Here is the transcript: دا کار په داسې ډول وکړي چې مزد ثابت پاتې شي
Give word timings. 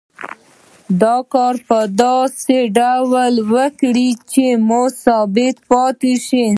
دا 1.01 1.15
کار 1.33 1.55
په 1.67 1.79
داسې 2.05 2.57
ډول 2.79 3.33
وکړي 3.53 4.09
چې 4.31 4.45
مزد 4.69 4.97
ثابت 5.05 5.55
پاتې 5.69 6.13
شي 6.27 6.45